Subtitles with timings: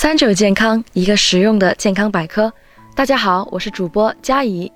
[0.00, 2.52] 三九健康，一个实用的健康百科。
[2.94, 4.70] 大家好，我是主播佳怡。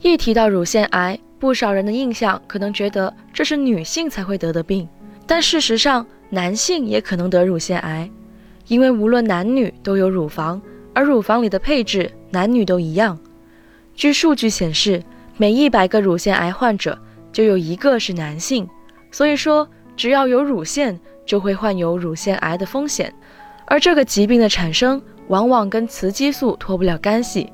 [0.00, 4.88] 一提到乳腺癌，不少人的印象可能觉得这是女性才会得的病，
[5.24, 8.10] 但事实上，男性也可能得乳腺癌，
[8.66, 10.60] 因为无论男女都有乳房，
[10.92, 13.16] 而乳房里的配置男女都一样。
[13.94, 15.00] 据数据显示，
[15.36, 16.98] 每一百个乳腺癌患者
[17.32, 18.68] 就有一个是男性，
[19.12, 23.14] 所以说，只要有乳腺，就会患有乳腺癌的风险。
[23.74, 27.52] 而这个疾病的产生往往跟雌激素脱不了干系。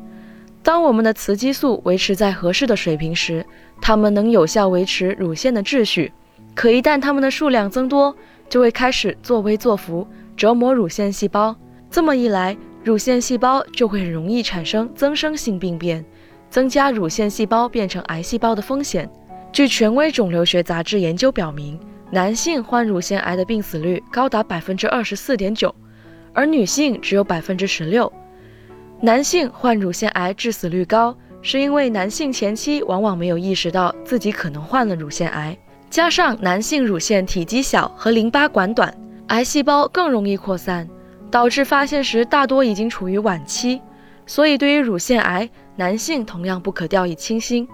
[0.62, 3.42] 当我们的雌激素维持在合适的水平时，
[3.80, 6.12] 它们能有效维持乳腺的秩序。
[6.54, 8.14] 可一旦它们的数量增多，
[8.50, 10.06] 就会开始作威作福，
[10.36, 11.56] 折磨乳腺细胞。
[11.90, 16.04] 这么一来，乳腺细胞就会很容易产生增生性病变，
[16.50, 19.08] 增加乳腺细胞变成癌细胞的风险。
[19.50, 21.80] 据权威肿瘤学杂志研究表明，
[22.10, 25.74] 男性患乳腺癌的病死率高达百分之二十四点九。
[26.32, 28.12] 而女性只有百分之十六，
[29.00, 35.56] 男性患乳腺癌致死率高，是因为男性前期往往没有意识到自己可能患了乳腺癌，
[35.88, 38.94] 加上男性乳腺体积小和淋巴管短，
[39.28, 40.88] 癌细胞更容易扩散，
[41.30, 43.80] 导致发现时大多已经处于晚期。
[44.26, 47.66] 所以，对于乳腺癌，男性同样不可掉以轻心。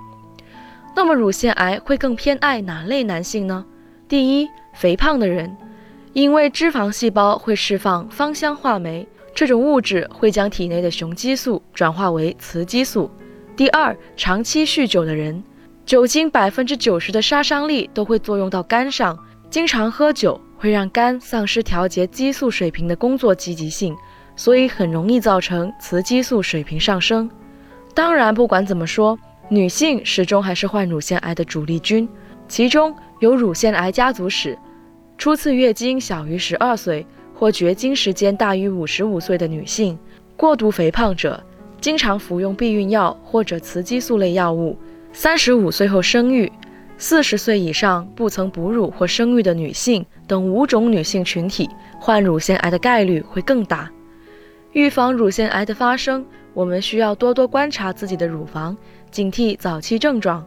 [0.95, 3.63] 那么，乳腺癌会更偏爱哪类男性呢？
[4.09, 5.55] 第一，肥胖的人。
[6.17, 13.11] 因为脂肪细胞会释放芳香化酶，这种物质会将体内的雄激素转化为雌激素。
[13.55, 15.45] 第二，长期酗酒的人，
[15.85, 19.15] 酒精百分之九十的杀伤力都会作用到肝上，
[19.51, 23.95] 经常喝酒会让肝丧失调节激素水平的工作积极性，
[24.37, 27.31] 所以很容易造成雌激素水平上升。
[27.93, 29.19] 当然，不管怎么说，
[29.51, 32.09] 女性始终还是患乳腺癌的主力军，
[32.49, 34.59] 其中有乳腺癌家族史。
[35.19, 39.99] 初次月经小于十二岁或绝经时间大于五十五岁的女性，
[40.37, 41.43] 过度肥胖者，
[41.81, 44.79] 经常服用避孕药或者雌激素类药物，
[45.13, 46.51] 三十五岁后生育，
[46.99, 51.69] 四十岁以上不曾哺乳或生育的女性等五种女性群体
[51.99, 53.91] 患乳腺癌的概率会更大。
[54.73, 58.77] 预防乳腺癌的发生，我们需要多多观察自己的乳房，
[59.11, 60.45] 警惕早期症状。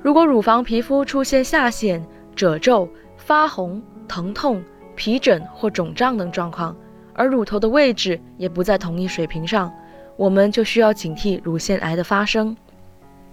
[0.00, 2.02] 如果乳房皮肤出现下陷、
[2.34, 2.88] 褶皱，
[3.24, 4.62] 发红、疼痛、
[4.96, 6.76] 皮疹或肿胀等状况，
[7.14, 9.72] 而乳头的位置也不在同一水平上，
[10.16, 12.54] 我们就需要警惕乳腺癌的发生。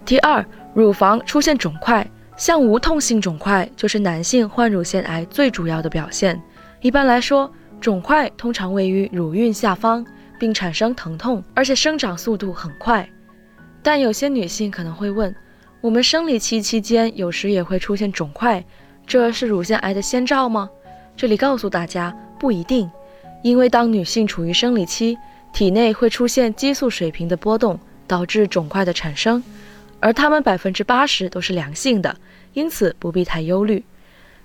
[0.04, 6.40] 第二，乳房出现肿块，像无痛性肿块就是男性患乳腺癌最主要的表现。
[6.80, 10.06] 一般来说，肿块通常位于乳晕下方，
[10.38, 13.06] 并产生疼痛，而且生长速度很快。
[13.82, 15.34] 但有些女性可能会问，
[15.80, 18.64] 我们生理期期间有时也会出现肿块。
[19.10, 20.70] 这是乳腺癌的先兆吗？
[21.16, 22.88] 这里告诉大家，不一定，
[23.42, 25.18] 因为当女性处于生理期，
[25.52, 27.76] 体内会出现激素水平的波动，
[28.06, 29.42] 导致肿块的产生，
[29.98, 32.16] 而它们百分之八十都是良性的，
[32.52, 33.84] 因此不必太忧虑。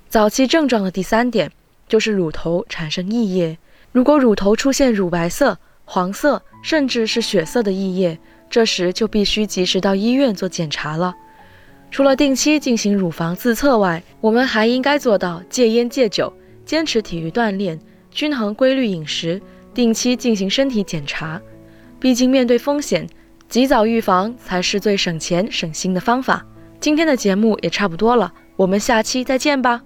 [0.10, 1.52] 早期症状的第三点
[1.88, 3.60] 就是乳头产生溢液，
[3.92, 8.18] 如果乳头出现乳白色、黄色，甚至是血色的溢液，
[8.50, 11.14] 这时就必须及时到医院做检查了。
[11.96, 16.34] 除了定期进行乳房自测外，我们还应该做到戒烟戒酒，
[16.66, 17.80] 坚持体育锻炼，
[18.12, 19.42] 均衡规律饮食，
[19.74, 21.42] 定期进行身体检查。
[21.98, 23.08] 毕竟面对风险，
[23.48, 26.46] 及早预防才是最省钱省心的方法。
[26.82, 29.82] 今天的节目也差不多了，我们下期再见吧。